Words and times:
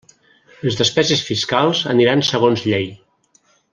Les 0.61 0.77
despeses 0.79 1.21
fiscals 1.27 1.83
aniran 1.93 2.25
segons 2.31 2.65
llei. 2.73 2.89